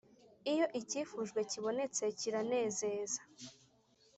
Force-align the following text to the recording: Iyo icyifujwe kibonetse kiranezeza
Iyo 0.51 0.65
icyifujwe 0.79 1.39
kibonetse 1.51 2.03
kiranezeza 2.19 3.21